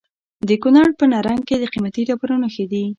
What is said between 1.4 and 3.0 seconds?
کې د قیمتي ډبرو نښې دي.